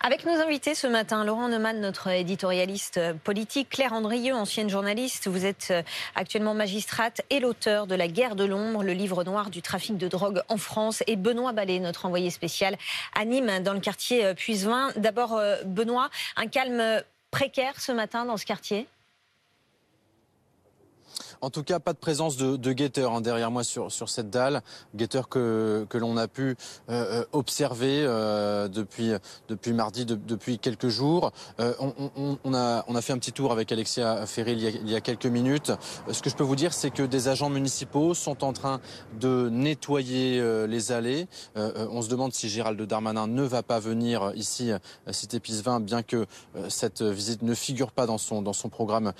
Avec 0.00 0.24
nos 0.24 0.40
invités 0.40 0.76
ce 0.76 0.86
matin, 0.86 1.24
Laurent 1.24 1.48
Neumann, 1.48 1.80
notre 1.80 2.06
éditorialiste 2.06 3.00
politique, 3.24 3.68
Claire 3.68 3.92
Andrieux, 3.92 4.32
ancienne 4.32 4.70
journaliste, 4.70 5.26
vous 5.26 5.44
êtes 5.44 5.68
euh, 5.72 5.82
actuellement 6.14 6.54
magistrate 6.54 7.22
et 7.30 7.40
l'auteur 7.40 7.88
de 7.88 7.96
La 7.96 8.06
guerre 8.06 8.36
de 8.36 8.44
l'ombre, 8.44 8.84
le 8.84 8.92
livre 8.92 9.24
noir 9.24 9.50
du 9.50 9.60
trafic 9.60 9.98
de 9.98 10.06
drogue 10.06 10.40
en 10.48 10.56
France, 10.56 11.02
et 11.08 11.16
Benoît 11.16 11.52
Ballet, 11.52 11.80
notre 11.80 12.06
envoyé 12.06 12.30
spécial 12.30 12.78
à 13.18 13.24
Nîmes, 13.24 13.60
dans 13.64 13.74
le 13.74 13.80
quartier 13.80 14.24
euh, 14.24 14.34
Puisevin. 14.34 14.92
D'abord, 14.94 15.34
euh, 15.34 15.56
Benoît, 15.64 16.10
un 16.36 16.46
calme 16.46 17.02
précaire 17.32 17.80
ce 17.80 17.90
matin 17.90 18.24
dans 18.24 18.36
ce 18.36 18.46
quartier? 18.46 18.86
En 21.40 21.50
tout 21.50 21.62
cas, 21.62 21.78
pas 21.78 21.92
de 21.92 21.98
présence 21.98 22.36
de, 22.36 22.72
guetteurs 22.72 23.12
hein, 23.12 23.20
derrière 23.20 23.50
moi 23.50 23.64
sur, 23.64 23.90
cette 23.90 24.30
dalle. 24.30 24.62
Guetteurs 24.94 25.28
que, 25.28 25.86
l'on 25.94 26.16
a 26.16 26.28
pu 26.28 26.56
euh, 26.90 27.24
observer 27.32 28.04
euh, 28.06 28.68
depuis, 28.68 29.12
mardi, 29.72 30.04
de, 30.04 30.14
depuis 30.14 30.58
quelques 30.58 30.88
jours. 30.88 31.32
Euh, 31.60 31.74
on, 32.44 32.54
a, 32.54 33.02
fait 33.02 33.12
un 33.12 33.18
petit 33.18 33.32
tour 33.32 33.52
avec 33.52 33.72
Alexia 33.72 34.26
Ferré 34.26 34.52
il 34.52 34.88
y 34.88 34.94
a, 34.94 35.00
quelques 35.00 35.26
minutes. 35.26 35.72
Ce 36.10 36.22
que 36.22 36.30
je 36.30 36.36
peux 36.36 36.44
vous 36.44 36.56
dire, 36.56 36.72
c'est 36.72 36.90
que 36.90 37.02
des 37.02 37.28
agents 37.28 37.50
municipaux 37.50 38.14
sont 38.14 38.44
en 38.44 38.52
train 38.52 38.80
de 39.20 39.48
nettoyer 39.50 40.40
euh, 40.40 40.66
les 40.66 40.92
allées. 40.92 41.28
Euh, 41.56 41.86
on 41.90 42.02
se 42.02 42.08
demande 42.08 42.32
si 42.32 42.48
Gérald 42.48 42.80
Darmanin 42.80 43.26
ne 43.26 43.42
va 43.42 43.62
pas 43.62 43.78
venir 43.78 44.32
ici, 44.34 44.70
à 44.72 45.12
Cité 45.12 45.40
Pisevin, 45.40 45.80
bien 45.80 46.02
que 46.02 46.26
cette 46.68 47.02
visite 47.02 47.42
ne 47.42 47.54
figure 47.54 47.92
pas 47.92 48.06
dans 48.06 48.18
son, 48.18 48.42
dans 48.42 48.52
son 48.52 48.68
programme 48.68 49.12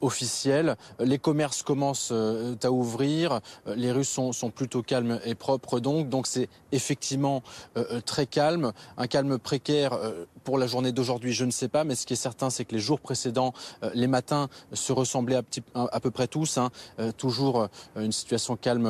officiel. 0.00 0.76
Les 0.98 1.18
commerces 1.18 1.59
commence 1.62 2.10
euh, 2.12 2.54
à 2.62 2.70
ouvrir. 2.70 3.40
Euh, 3.66 3.74
les 3.74 3.92
rues 3.92 4.04
sont, 4.04 4.32
sont, 4.32 4.50
plutôt 4.50 4.82
calmes 4.82 5.20
et 5.24 5.34
propres 5.34 5.80
donc. 5.80 6.08
Donc 6.08 6.26
c'est 6.26 6.48
effectivement 6.72 7.42
euh, 7.76 8.00
très 8.00 8.26
calme. 8.26 8.72
Un 8.96 9.06
calme 9.06 9.38
précaire 9.38 9.98
pour 10.44 10.58
la 10.58 10.66
journée 10.66 10.92
d'aujourd'hui, 10.92 11.32
je 11.32 11.44
ne 11.44 11.50
sais 11.50 11.68
pas. 11.68 11.84
Mais 11.84 11.94
ce 11.94 12.06
qui 12.06 12.14
est 12.14 12.16
certain, 12.16 12.50
c'est 12.50 12.64
que 12.64 12.74
les 12.74 12.80
jours 12.80 13.00
précédents, 13.00 13.52
les 13.94 14.06
matins 14.06 14.48
se 14.72 14.92
ressemblaient 14.92 15.40
à, 15.74 16.00
peu 16.00 16.10
près 16.10 16.26
tous. 16.26 16.58
Hein. 16.58 16.70
Toujours 17.16 17.68
une 17.96 18.12
situation 18.12 18.56
calme 18.56 18.88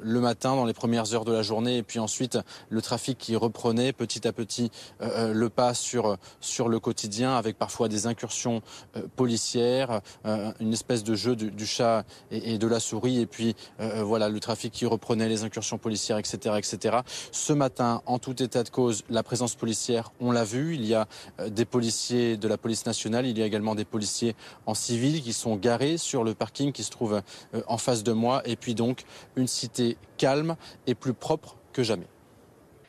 le 0.00 0.20
matin, 0.20 0.56
dans 0.56 0.64
les 0.64 0.72
premières 0.72 1.14
heures 1.14 1.24
de 1.24 1.32
la 1.32 1.42
journée. 1.42 1.78
Et 1.78 1.82
puis 1.82 1.98
ensuite, 1.98 2.38
le 2.68 2.82
trafic 2.82 3.18
qui 3.18 3.36
reprenait 3.36 3.92
petit 3.92 4.26
à 4.26 4.32
petit 4.32 4.70
le 5.00 5.48
pas 5.48 5.74
sur, 5.74 6.16
sur 6.40 6.68
le 6.68 6.80
quotidien, 6.80 7.36
avec 7.36 7.58
parfois 7.58 7.88
des 7.88 8.06
incursions 8.06 8.62
policières, 9.16 10.00
une 10.24 10.72
espèce 10.72 11.04
de 11.04 11.14
jeu 11.14 11.36
du 11.36 11.66
chat 11.66 12.04
et, 12.30 12.58
de 12.58 12.66
la 12.66 12.80
souris. 12.80 13.20
Et 13.20 13.26
puis 13.26 13.54
euh, 13.80 14.00
euh, 14.00 14.02
voilà, 14.02 14.28
le 14.28 14.40
trafic 14.40 14.72
qui 14.72 14.86
reprenait 14.86 15.28
les 15.28 15.44
incursions 15.44 15.78
policières, 15.78 16.18
etc., 16.18 16.56
etc. 16.58 16.98
Ce 17.30 17.52
matin, 17.52 18.02
en 18.06 18.18
tout 18.18 18.42
état 18.42 18.62
de 18.62 18.68
cause, 18.68 19.04
la 19.10 19.22
présence 19.22 19.54
policière, 19.54 20.12
on 20.20 20.32
l'a 20.32 20.44
vu. 20.44 20.74
Il 20.74 20.84
y 20.84 20.94
a 20.94 21.06
euh, 21.40 21.48
des 21.48 21.64
policiers 21.64 22.36
de 22.36 22.48
la 22.48 22.58
police 22.58 22.86
nationale. 22.86 23.26
Il 23.26 23.38
y 23.38 23.42
a 23.42 23.46
également 23.46 23.74
des 23.74 23.84
policiers 23.84 24.34
en 24.66 24.74
civil 24.74 25.22
qui 25.22 25.32
sont 25.32 25.56
garés 25.56 25.98
sur 25.98 26.24
le 26.24 26.34
parking 26.34 26.72
qui 26.72 26.82
se 26.82 26.90
trouve 26.90 27.22
en 27.66 27.78
face 27.78 28.02
de 28.02 28.12
moi. 28.12 28.42
Et 28.44 28.56
puis 28.56 28.74
donc 28.74 29.02
une 29.36 29.46
cité 29.46 29.96
calme 30.16 30.56
et 30.86 30.94
plus 30.94 31.14
propre 31.14 31.56
que 31.72 31.82
jamais. 31.82 32.06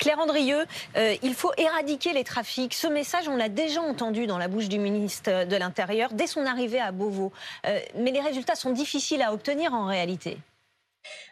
Claire 0.03 0.19
Andrieux, 0.19 0.65
euh, 0.97 1.15
il 1.23 1.33
faut 1.33 1.53
éradiquer 1.57 2.11
les 2.11 2.25
trafics. 2.25 2.73
Ce 2.73 2.87
message, 2.87 3.29
on 3.29 3.37
l'a 3.37 3.47
déjà 3.47 3.81
entendu 3.81 4.27
dans 4.27 4.37
la 4.37 4.49
bouche 4.49 4.67
du 4.67 4.77
ministre 4.77 5.45
de 5.45 5.55
l'Intérieur 5.55 6.09
dès 6.11 6.27
son 6.27 6.45
arrivée 6.45 6.81
à 6.81 6.91
Beauvau. 6.91 7.31
Euh, 7.65 7.79
mais 7.95 8.11
les 8.11 8.19
résultats 8.19 8.55
sont 8.55 8.73
difficiles 8.73 9.21
à 9.21 9.31
obtenir 9.31 9.73
en 9.73 9.85
réalité. 9.85 10.39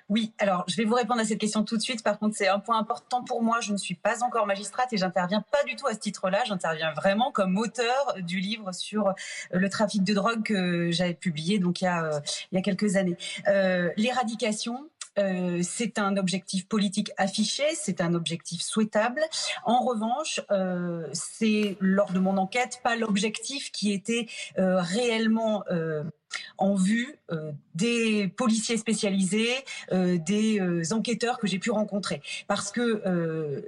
Oui, 0.07 0.33
alors 0.39 0.63
je 0.67 0.75
vais 0.77 0.85
vous 0.85 0.95
répondre 0.95 1.19
à 1.19 1.25
cette 1.25 1.39
question 1.39 1.63
tout 1.63 1.75
de 1.75 1.81
suite. 1.81 2.03
Par 2.03 2.19
contre, 2.19 2.35
c'est 2.37 2.47
un 2.47 2.59
point 2.59 2.77
important 2.77 3.23
pour 3.23 3.41
moi. 3.43 3.59
Je 3.61 3.73
ne 3.73 3.77
suis 3.77 3.95
pas 3.95 4.23
encore 4.23 4.45
magistrate 4.45 4.91
et 4.93 4.97
j'interviens 4.97 5.43
pas 5.51 5.63
du 5.63 5.75
tout 5.75 5.87
à 5.87 5.93
ce 5.93 5.99
titre-là. 5.99 6.43
J'interviens 6.45 6.93
vraiment 6.93 7.31
comme 7.31 7.57
auteur 7.57 8.15
du 8.19 8.39
livre 8.39 8.73
sur 8.73 9.13
le 9.51 9.69
trafic 9.69 10.03
de 10.03 10.13
drogue 10.13 10.43
que 10.43 10.91
j'avais 10.91 11.13
publié 11.13 11.61
il 11.63 11.81
y 11.81 11.87
a, 11.87 12.03
euh, 12.05 12.61
quelques 12.61 12.95
années. 12.95 13.17
Euh, 13.47 13.89
L'éradication, 13.97 14.89
euh, 15.19 15.59
c'est 15.63 15.99
un 15.99 16.17
objectif 16.17 16.67
politique 16.67 17.11
affiché, 17.17 17.63
c'est 17.75 18.01
un 18.01 18.13
objectif 18.13 18.61
souhaitable. 18.61 19.21
En 19.65 19.83
revanche, 19.83 20.41
euh, 20.51 21.07
c'est 21.13 21.77
lors 21.79 22.11
de 22.11 22.19
mon 22.19 22.37
enquête 22.37 22.79
pas 22.83 22.95
l'objectif 22.95 23.71
qui 23.71 23.91
était 23.91 24.27
euh, 24.57 24.79
réellement 24.79 25.63
en 26.61 26.75
vue 26.75 27.17
euh, 27.31 27.51
des 27.73 28.27
policiers 28.27 28.77
spécialisés, 28.77 29.53
euh, 29.91 30.17
des 30.17 30.59
euh, 30.59 30.83
enquêteurs 30.91 31.39
que 31.39 31.47
j'ai 31.47 31.57
pu 31.57 31.71
rencontrer. 31.71 32.21
Parce 32.47 32.71
que 32.71 33.01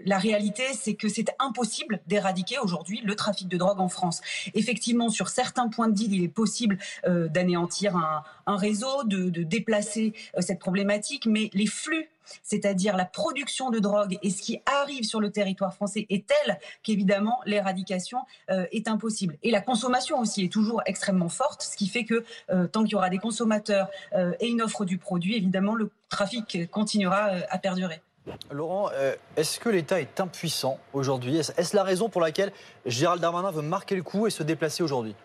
la 0.06 0.18
réalité, 0.18 0.64
c'est 0.74 0.94
que 0.94 1.10
c'est 1.10 1.30
impossible 1.40 2.00
d'éradiquer 2.08 2.60
aujourd'hui 2.60 3.02
le 3.04 3.16
trafic 3.16 3.48
de 3.48 3.58
drogue 3.58 3.80
en 3.80 3.90
France. 3.90 4.22
Effectivement, 4.54 5.10
sur 5.10 5.30
certains 5.30 5.68
points 5.70 5.88
de 5.88 5.94
deal, 5.94 6.14
il 6.14 6.24
est 6.24 6.28
possible 6.28 6.78
d'anéantir 7.06 7.96
un, 7.96 8.24
un, 8.46 8.56
réseau, 8.56 9.04
de, 9.06 9.30
de 9.30 9.44
déplacer 9.44 10.14
cette 10.40 10.60
problématique, 10.60 11.26
mais 11.26 11.50
les 11.54 11.68
flux 11.68 12.10
c'est-à-dire 12.42 12.98
la 12.98 13.06
production 13.06 13.70
de 13.70 13.80
drogue 13.80 14.18
et 14.22 14.30
ce 14.30 14.42
qui 14.42 14.62
arrive 14.66 15.04
sur 15.04 15.20
le 15.20 15.32
territoire 15.32 15.74
français 15.74 16.06
est 16.10 16.26
telle 16.26 16.60
qu'évidemment 16.84 17.40
l'éradication 17.46 18.20
euh, 18.50 18.66
est 18.72 18.88
impossible. 18.88 19.38
Et 19.44 19.52
la 19.52 19.62
consommation 19.62 20.20
aussi 20.20 20.46
est 20.46 20.52
toujours 20.52 20.82
extrêmement 20.86 21.30
forte, 21.30 21.62
ce 21.62 21.78
qui 21.78 21.88
fait 21.88 22.06
que 22.06 22.24
euh, 22.50 22.68
tant 22.68 22.84
qu'il 22.84 22.94
y 22.94 22.96
aura 22.96 23.10
des 23.10 23.18
consommateurs 23.18 23.90
euh, 24.14 24.34
et 24.40 24.48
une 24.48 24.62
offre 24.62 24.86
du 24.86 24.98
produit, 24.98 25.36
évidemment 25.36 25.76
le 25.76 25.90
trafic 26.10 26.70
continuera 26.70 27.32
à 27.50 27.58
perdurer. 27.58 28.02
Laurent, 28.52 28.90
est-ce 29.36 29.60
que 29.60 29.68
l'État 29.68 30.00
est 30.00 30.20
impuissant 30.22 30.80
aujourd'hui? 30.94 31.38
Est-ce 31.38 31.76
la 31.76 31.84
raison 31.84 32.08
pour 32.08 32.22
laquelle 32.22 32.54
Gérald 32.86 33.22
Darmanin 33.22 33.52
veut 33.52 33.62
marquer 33.62 33.96
le 33.96 34.04
coup 34.04 34.28
et 34.28 34.30
se 34.30 34.44
déplacer 34.44 34.82
aujourd'hui? 34.82 35.16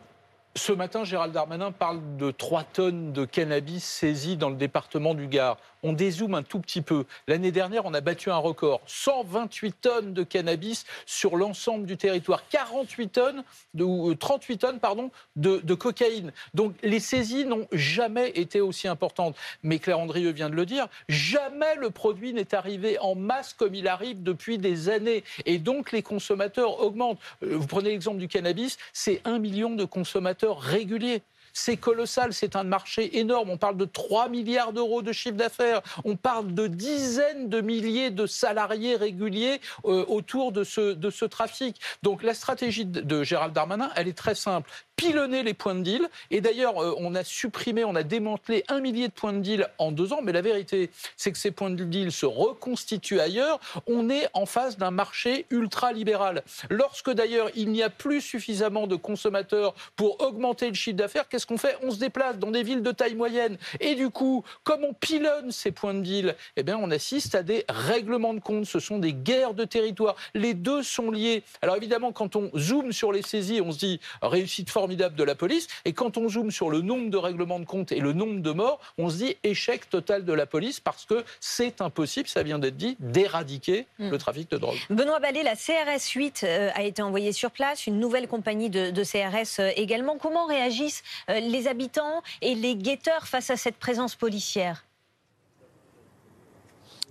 Ce 0.54 0.72
matin, 0.72 1.04
Gérald 1.04 1.32
Darmanin 1.32 1.72
parle 1.72 2.00
de 2.16 2.30
3 2.30 2.64
tonnes 2.64 3.12
de 3.12 3.24
cannabis 3.24 3.84
saisies 3.84 4.36
dans 4.36 4.50
le 4.50 4.56
département 4.56 5.14
du 5.14 5.28
Gard 5.28 5.58
on 5.82 5.92
dézoome 5.92 6.34
un 6.34 6.42
tout 6.42 6.60
petit 6.60 6.82
peu. 6.82 7.04
L'année 7.26 7.52
dernière, 7.52 7.86
on 7.86 7.94
a 7.94 8.00
battu 8.00 8.30
un 8.30 8.36
record. 8.36 8.80
128 8.86 9.80
tonnes 9.80 10.12
de 10.12 10.22
cannabis 10.22 10.84
sur 11.06 11.36
l'ensemble 11.36 11.86
du 11.86 11.96
territoire. 11.96 12.42
48 12.48 13.08
tonnes, 13.08 13.44
de, 13.74 14.14
38 14.14 14.54
euh, 14.54 14.56
tonnes 14.56 14.80
pardon, 14.80 15.10
de, 15.36 15.58
de 15.58 15.74
cocaïne. 15.74 16.32
Donc 16.54 16.74
les 16.82 17.00
saisies 17.00 17.44
n'ont 17.44 17.66
jamais 17.72 18.30
été 18.30 18.60
aussi 18.60 18.88
importantes. 18.88 19.36
Mais 19.62 19.78
Claire 19.78 20.00
Andrieux 20.00 20.32
vient 20.32 20.50
de 20.50 20.54
le 20.54 20.66
dire, 20.66 20.88
jamais 21.08 21.74
le 21.76 21.90
produit 21.90 22.32
n'est 22.32 22.54
arrivé 22.54 22.98
en 22.98 23.14
masse 23.14 23.52
comme 23.52 23.74
il 23.74 23.88
arrive 23.88 24.22
depuis 24.22 24.58
des 24.58 24.88
années. 24.88 25.24
Et 25.46 25.58
donc 25.58 25.92
les 25.92 26.02
consommateurs 26.02 26.80
augmentent. 26.80 27.18
Euh, 27.42 27.56
vous 27.56 27.66
prenez 27.66 27.90
l'exemple 27.90 28.18
du 28.18 28.28
cannabis, 28.28 28.78
c'est 28.92 29.20
un 29.24 29.38
million 29.38 29.70
de 29.70 29.84
consommateurs 29.84 30.37
réguliers. 30.46 31.22
C'est 31.58 31.76
colossal, 31.76 32.32
c'est 32.32 32.54
un 32.54 32.62
marché 32.62 33.18
énorme. 33.18 33.50
On 33.50 33.56
parle 33.56 33.76
de 33.76 33.84
3 33.84 34.28
milliards 34.28 34.72
d'euros 34.72 35.02
de 35.02 35.10
chiffre 35.10 35.34
d'affaires. 35.34 35.82
On 36.04 36.14
parle 36.14 36.54
de 36.54 36.68
dizaines 36.68 37.48
de 37.48 37.60
milliers 37.60 38.10
de 38.10 38.26
salariés 38.26 38.94
réguliers 38.94 39.60
euh, 39.84 40.04
autour 40.06 40.52
de 40.52 40.62
ce, 40.62 40.92
de 40.92 41.10
ce 41.10 41.24
trafic. 41.24 41.80
Donc 42.04 42.22
la 42.22 42.34
stratégie 42.34 42.86
de 42.86 43.22
Gérald 43.24 43.52
Darmanin, 43.52 43.90
elle 43.96 44.06
est 44.06 44.16
très 44.16 44.36
simple 44.36 44.70
pilonner 44.98 45.44
les 45.44 45.54
points 45.54 45.76
de 45.76 45.82
deal. 45.82 46.08
Et 46.30 46.42
d'ailleurs, 46.42 46.82
euh, 46.82 46.94
on 46.98 47.14
a 47.14 47.24
supprimé, 47.24 47.84
on 47.84 47.94
a 47.94 48.02
démantelé 48.02 48.64
un 48.68 48.80
millier 48.80 49.08
de 49.08 49.12
points 49.12 49.32
de 49.32 49.38
deal 49.38 49.68
en 49.78 49.92
deux 49.92 50.12
ans. 50.12 50.20
Mais 50.22 50.32
la 50.32 50.42
vérité, 50.42 50.90
c'est 51.16 51.32
que 51.32 51.38
ces 51.38 51.52
points 51.52 51.70
de 51.70 51.84
deal 51.84 52.12
se 52.12 52.26
reconstituent 52.26 53.20
ailleurs. 53.20 53.60
On 53.86 54.10
est 54.10 54.28
en 54.34 54.44
face 54.44 54.76
d'un 54.76 54.90
marché 54.90 55.46
ultra-libéral. 55.50 56.42
Lorsque 56.68 57.10
d'ailleurs, 57.10 57.48
il 57.54 57.70
n'y 57.70 57.82
a 57.82 57.90
plus 57.90 58.20
suffisamment 58.20 58.86
de 58.86 58.96
consommateurs 58.96 59.74
pour 59.94 60.20
augmenter 60.20 60.68
le 60.68 60.74
chiffre 60.74 60.96
d'affaires, 60.96 61.28
qu'est-ce 61.28 61.46
qu'on 61.48 61.58
fait 61.58 61.76
On 61.82 61.90
se 61.90 61.98
déplace 61.98 62.38
dans 62.38 62.50
des 62.50 62.62
villes 62.62 62.82
de 62.82 62.92
taille 62.92 63.14
moyenne. 63.14 63.56
Et 63.80 63.94
du 63.94 64.10
coup, 64.10 64.44
comme 64.64 64.84
on 64.84 64.92
pilonne 64.92 65.50
ces 65.50 65.72
points 65.72 65.94
de 65.94 66.00
deal, 66.00 66.36
eh 66.56 66.62
bien, 66.62 66.78
on 66.80 66.90
assiste 66.90 67.34
à 67.34 67.42
des 67.42 67.64
règlements 67.68 68.34
de 68.34 68.40
compte. 68.40 68.66
Ce 68.66 68.78
sont 68.78 68.98
des 68.98 69.12
guerres 69.12 69.54
de 69.54 69.64
territoire. 69.64 70.16
Les 70.34 70.54
deux 70.54 70.82
sont 70.82 71.10
liés. 71.10 71.42
Alors 71.62 71.76
évidemment, 71.76 72.12
quand 72.12 72.36
on 72.36 72.50
zoome 72.56 72.92
sur 72.92 73.12
les 73.12 73.22
saisies, 73.22 73.60
on 73.60 73.72
se 73.72 73.78
dit 73.78 74.00
réussite 74.22 74.70
formidable 74.70 75.16
de 75.16 75.24
la 75.24 75.34
police. 75.34 75.66
Et 75.84 75.92
quand 75.92 76.16
on 76.18 76.28
zoome 76.28 76.50
sur 76.50 76.70
le 76.70 76.80
nombre 76.80 77.10
de 77.10 77.16
règlements 77.16 77.60
de 77.60 77.64
compte 77.64 77.92
et 77.92 78.00
le 78.00 78.12
nombre 78.12 78.40
de 78.40 78.50
morts, 78.50 78.80
on 78.98 79.08
se 79.08 79.16
dit 79.16 79.36
échec 79.44 79.88
total 79.88 80.24
de 80.24 80.32
la 80.32 80.46
police 80.46 80.80
parce 80.80 81.04
que 81.04 81.24
c'est 81.40 81.80
impossible, 81.80 82.28
ça 82.28 82.42
vient 82.42 82.58
d'être 82.58 82.76
dit, 82.76 82.96
d'éradiquer 83.00 83.86
hmm. 83.98 84.10
le 84.10 84.18
trafic 84.18 84.50
de 84.50 84.58
drogue. 84.58 84.78
Benoît 84.90 85.20
Ballet, 85.20 85.42
la 85.42 85.56
CRS 85.56 86.10
8 86.14 86.44
euh, 86.44 86.70
a 86.74 86.82
été 86.82 87.02
envoyée 87.02 87.32
sur 87.32 87.50
place, 87.50 87.86
une 87.86 87.98
nouvelle 87.98 88.28
compagnie 88.28 88.70
de, 88.70 89.02
CRS 89.02 89.60
euh, 89.60 89.70
également. 89.76 90.18
Comment 90.18 90.46
réagissent 90.46 91.02
euh, 91.30 91.37
les 91.40 91.68
habitants 91.68 92.22
et 92.42 92.54
les 92.54 92.76
guetteurs 92.76 93.26
face 93.26 93.50
à 93.50 93.56
cette 93.56 93.76
présence 93.76 94.14
policière 94.14 94.84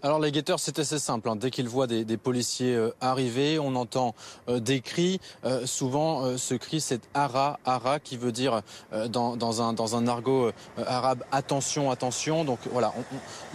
alors 0.04 0.20
les 0.20 0.32
guetteurs, 0.32 0.60
c'est 0.60 0.78
assez 0.78 1.00
simple. 1.00 1.28
Hein. 1.28 1.36
Dès 1.36 1.50
qu'ils 1.50 1.68
voient 1.68 1.88
des, 1.88 2.18
policiers 2.18 2.76
euh, 2.76 2.94
arriver, 3.02 3.58
on 3.58 3.76
entend 3.76 4.14
euh, 4.48 4.60
des 4.60 4.80
cris. 4.80 5.20
Euh, 5.44 5.66
souvent, 5.66 6.38
ce 6.38 6.54
cri, 6.54 6.82
c'est 6.82 7.02
ara, 7.16 7.60
ara, 7.66 8.00
qui 8.00 8.16
veut 8.16 8.32
dire 8.32 8.62
dans 9.10 9.96
un 9.96 10.08
argot 10.08 10.52
arabe 10.78 11.24
attention, 11.32 11.90
attention. 11.90 12.46
Donc 12.46 12.60
voilà, 12.72 12.94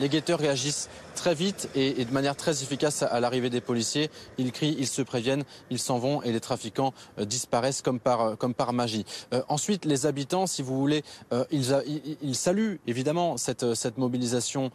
les 0.01 0.09
guetteurs 0.09 0.41
réagissent 0.41 0.89
très 1.15 1.35
vite 1.35 1.69
et, 1.75 2.05
de 2.05 2.13
manière 2.13 2.37
très 2.37 2.63
efficace 2.63 3.03
à, 3.03 3.21
l'arrivée 3.21 3.51
des 3.51 3.61
policiers. 3.61 4.11
Ils 4.39 4.53
crient, 4.53 4.77
ils 4.79 4.87
se 4.87 5.03
préviennent, 5.03 5.45
ils 5.71 5.79
s'en 5.79 5.99
vont 5.99 6.23
et 6.23 6.33
les 6.33 6.41
trafiquants 6.41 6.93
disparaissent 7.19 7.83
comme 7.83 8.01
par, 8.01 8.37
par 8.37 8.73
magie. 8.73 9.05
ensuite, 9.49 9.85
les 9.85 10.07
habitants, 10.07 10.47
si 10.47 10.63
vous 10.63 10.79
voulez, 10.79 11.03
ils, 11.51 12.35
saluent 12.35 12.81
évidemment 12.87 13.37
cette, 13.37 13.99
mobilisation 13.99 14.71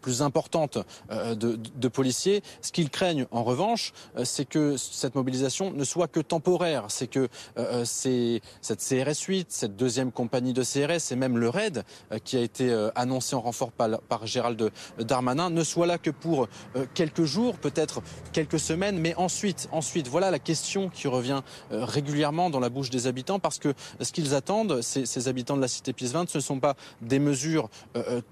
plus 0.00 0.22
importante 0.22 0.78
euh, 1.10 1.34
de, 1.34 1.88
policiers. 1.88 2.42
Ce 2.62 2.72
qu'ils 2.72 2.90
craignent, 2.90 3.26
en 3.30 3.44
revanche, 3.44 3.92
euh, 4.16 4.24
c'est 4.24 4.44
que 4.44 4.76
cette 4.76 5.14
mobilisation 5.14 5.70
ne 5.70 5.84
soit 5.84 6.08
que 6.08 6.20
temporaire. 6.20 6.86
C'est 6.88 7.06
que 7.06 7.28
euh, 7.58 7.84
cette 7.84 8.80
CRS 8.80 9.22
8, 9.26 9.52
cette 9.52 9.76
deuxième 9.76 10.10
compagnie 10.10 10.52
de 10.52 10.62
CRS 10.62 11.12
et 11.12 11.16
même 11.16 11.38
le 11.38 11.48
RAID 11.48 11.84
qui 12.24 12.36
a 12.36 12.40
été 12.40 12.72
annoncé 12.94 13.34
en 13.36 13.40
renfort 13.40 13.72
par, 13.72 14.26
Gérald 14.26 14.63
Darmanin 14.98 15.50
ne 15.50 15.64
soit 15.64 15.86
là 15.86 15.98
que 15.98 16.10
pour 16.10 16.48
quelques 16.94 17.24
jours, 17.24 17.56
peut-être 17.56 18.02
quelques 18.32 18.58
semaines, 18.58 18.98
mais 18.98 19.14
ensuite, 19.16 19.68
ensuite, 19.72 20.08
voilà 20.08 20.30
la 20.30 20.38
question 20.38 20.88
qui 20.88 21.08
revient 21.08 21.42
régulièrement 21.70 22.50
dans 22.50 22.60
la 22.60 22.68
bouche 22.68 22.90
des 22.90 23.06
habitants 23.06 23.38
parce 23.38 23.58
que 23.58 23.74
ce 24.00 24.12
qu'ils 24.12 24.34
attendent, 24.34 24.82
ces, 24.82 25.28
habitants 25.28 25.56
de 25.56 25.62
la 25.62 25.68
cité 25.68 25.92
Pise 25.92 26.12
20, 26.12 26.28
ce 26.28 26.38
ne 26.38 26.42
sont 26.42 26.60
pas 26.60 26.74
des 27.00 27.18
mesures 27.18 27.68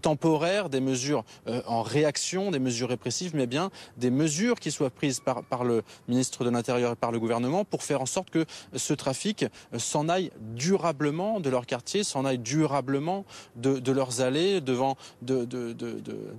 temporaires, 0.01 0.69
des 0.69 0.81
mesures 0.81 1.25
en 1.67 1.83
réaction 1.83 2.13
des 2.51 2.59
mesures 2.59 2.89
répressives, 2.89 3.33
mais 3.35 3.47
bien 3.47 3.71
des 3.97 4.11
mesures 4.11 4.59
qui 4.59 4.71
soient 4.71 4.91
prises 4.91 5.21
par, 5.21 5.65
le 5.65 5.83
ministre 6.09 6.45
de 6.45 6.51
l'Intérieur 6.51 6.93
et 6.93 6.97
par 6.97 7.13
le 7.13 7.21
gouvernement 7.21 7.65
pour 7.65 7.83
faire 7.83 8.01
en 8.01 8.07
sorte 8.07 8.31
que 8.31 8.45
ce 8.75 8.95
trafic 8.95 9.45
s'en 9.77 10.09
aille 10.09 10.31
durablement 10.55 11.41
de 11.41 11.51
leur 11.51 11.67
quartier, 11.67 12.05
s'en 12.05 12.25
aille 12.25 12.39
durablement 12.39 13.25
de, 13.57 13.93
leurs 13.93 14.21
allées, 14.21 14.61
devant 14.61 14.97
de, 15.21 15.45
de, 15.45 15.75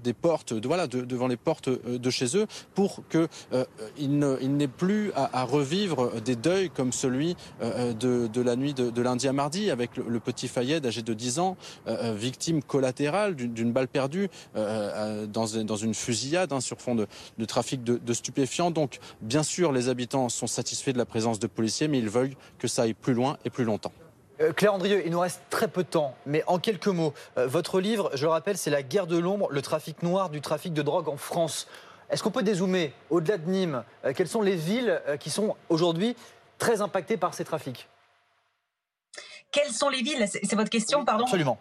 des 0.03 0.13
portes, 0.13 0.53
devant 0.53 1.27
les 1.27 1.37
portes 1.37 1.67
euh, 1.67 1.97
de 1.97 2.09
chez 2.09 2.37
eux, 2.37 2.47
pour 2.73 3.01
qu'il 3.09 3.27
euh, 3.53 3.65
il 3.97 4.57
n'ait 4.57 4.67
plus 4.67 5.11
à, 5.15 5.43
revivre 5.43 6.21
des 6.21 6.35
deuils 6.35 6.69
comme 6.69 6.91
celui 6.91 7.35
euh, 7.61 7.93
de, 7.93 8.41
la 8.41 8.55
nuit 8.55 8.73
de, 8.73 9.01
lundi 9.01 9.27
à 9.27 9.33
mardi, 9.33 9.71
avec 9.71 9.97
le, 9.97 10.19
petit 10.19 10.47
Fayed 10.47 10.85
âgé 10.85 11.01
de 11.01 11.13
10 11.13 11.39
ans, 11.39 11.57
victime 12.15 12.63
collatérale 12.63 13.35
d'une 13.35 13.71
balle 13.71 13.87
perdue 13.87 14.29
dans, 14.55 15.45
une 15.45 15.93
fusillade 15.93 16.53
hein, 16.53 16.61
sur 16.61 16.79
fond 16.79 16.95
de, 16.95 17.45
trafic 17.45 17.83
de, 17.83 18.13
stupéfiants. 18.13 18.71
Donc, 18.71 18.99
bien 19.21 19.43
sûr, 19.43 19.71
les 19.71 19.89
habitants 19.89 20.29
sont 20.29 20.47
satisfaits 20.47 20.91
de 20.91 20.97
la 20.97 21.05
présence 21.05 21.39
de 21.39 21.47
policiers, 21.47 21.87
mais 21.87 21.99
ils 21.99 22.09
veulent 22.09 22.35
que 22.57 22.67
ça 22.67 22.83
aille 22.83 22.93
plus 22.93 23.13
loin 23.13 23.37
et 23.45 23.49
plus 23.49 23.65
longtemps. 23.65 23.93
Euh, 24.43 24.51
Claire 24.51 24.73
Andrieux, 24.73 25.03
il 25.05 25.11
nous 25.11 25.19
reste 25.19 25.41
très 25.49 25.67
peu 25.67 25.83
de 25.83 25.89
temps, 25.89 26.15
mais 26.25 26.43
en 26.47 26.59
quelques 26.59 26.87
mots, 26.87 27.13
euh, 27.37 27.47
votre 27.47 27.79
livre, 27.79 28.11
je 28.13 28.25
le 28.25 28.31
rappelle, 28.31 28.57
c'est 28.57 28.69
La 28.69 28.83
guerre 28.83 29.07
de 29.07 29.17
l'ombre, 29.17 29.47
le 29.51 29.61
trafic 29.61 30.03
noir 30.03 30.29
du 30.29 30.41
trafic 30.41 30.73
de 30.73 30.81
drogue 30.81 31.07
en 31.09 31.17
France. 31.17 31.67
Est-ce 32.09 32.21
qu'on 32.21 32.31
peut 32.31 32.43
dézoomer 32.43 32.93
au-delà 33.09 33.37
de 33.37 33.49
Nîmes 33.49 33.83
euh, 34.05 34.13
Quelles 34.15 34.27
sont 34.27 34.41
les 34.41 34.55
villes 34.55 35.01
qui 35.19 35.29
sont 35.29 35.55
aujourd'hui 35.69 36.15
très 36.57 36.81
impactées 36.81 37.17
par 37.17 37.33
ces 37.33 37.45
trafics? 37.45 37.87
Quelles 39.51 39.71
sont 39.71 39.89
les 39.89 40.01
villes? 40.01 40.27
C'est 40.27 40.55
votre 40.55 40.69
question, 40.69 41.05
pardon? 41.05 41.25
Absolument. 41.25 41.57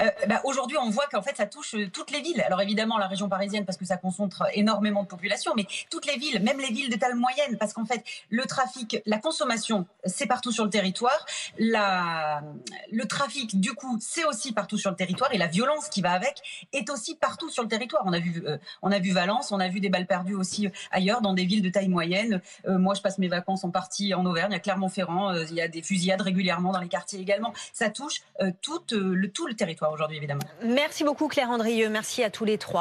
Euh, 0.00 0.10
bah, 0.28 0.40
aujourd'hui, 0.44 0.76
on 0.78 0.90
voit 0.90 1.06
qu'en 1.06 1.22
fait, 1.22 1.36
ça 1.36 1.46
touche 1.46 1.74
euh, 1.74 1.88
toutes 1.92 2.10
les 2.10 2.20
villes. 2.20 2.42
Alors 2.42 2.60
évidemment, 2.60 2.98
la 2.98 3.06
région 3.06 3.28
parisienne, 3.28 3.64
parce 3.64 3.78
que 3.78 3.84
ça 3.84 3.96
concentre 3.96 4.44
énormément 4.54 5.02
de 5.02 5.08
population, 5.08 5.52
mais 5.56 5.66
toutes 5.90 6.06
les 6.06 6.16
villes, 6.16 6.42
même 6.42 6.58
les 6.58 6.72
villes 6.72 6.90
de 6.90 6.96
taille 6.96 7.14
moyenne, 7.14 7.56
parce 7.58 7.72
qu'en 7.72 7.84
fait, 7.84 8.04
le 8.30 8.44
trafic, 8.46 9.02
la 9.06 9.18
consommation, 9.18 9.86
c'est 10.04 10.26
partout 10.26 10.52
sur 10.52 10.64
le 10.64 10.70
territoire. 10.70 11.26
Le 11.58 13.04
trafic, 13.04 13.60
du 13.60 13.72
coup, 13.72 13.98
c'est 14.00 14.24
aussi 14.24 14.52
partout 14.52 14.78
sur 14.78 14.90
le 14.90 14.96
territoire, 14.96 15.32
et 15.32 15.38
la 15.38 15.46
violence 15.46 15.88
qui 15.88 16.02
va 16.02 16.12
avec 16.12 16.68
est 16.72 16.90
aussi 16.90 17.14
partout 17.14 17.50
sur 17.50 17.62
le 17.62 17.68
territoire. 17.68 18.02
On 18.06 18.12
a 18.12 18.18
vu, 18.18 18.42
euh, 18.46 18.58
on 18.82 18.90
a 18.92 18.98
vu 18.98 19.12
Valence, 19.12 19.52
on 19.52 19.60
a 19.60 19.68
vu 19.68 19.80
des 19.80 19.88
balles 19.88 20.06
perdues 20.06 20.34
aussi 20.34 20.68
ailleurs, 20.90 21.20
dans 21.20 21.32
des 21.32 21.44
villes 21.44 21.62
de 21.62 21.68
taille 21.68 21.88
moyenne. 21.88 22.40
moi, 22.66 22.94
je 22.94 23.00
passe 23.00 23.18
mes 23.18 23.28
vacances 23.28 23.64
en 23.64 23.70
partie 23.70 24.14
en 24.14 24.24
Auvergne, 24.26 24.54
à 24.54 24.58
Clermont-Ferrand. 24.58 25.34
il 25.34 25.54
y 25.54 25.60
a 25.60 25.68
des 25.68 25.82
fusillades 25.82 26.20
régulièrement 26.20 26.72
dans 26.72 26.80
les 26.80 26.88
quartiers 26.88 27.20
également. 27.20 27.52
Ça 27.72 27.90
touche 27.90 28.22
tout 28.60 28.80
le 28.92 29.30
tout 29.30 29.46
le 29.46 29.54
Merci 30.62 31.04
beaucoup, 31.04 31.28
Claire 31.28 31.50
Andrieux. 31.50 31.88
Merci 31.88 32.22
à 32.22 32.30
tous 32.30 32.44
les 32.44 32.58
trois. 32.58 32.74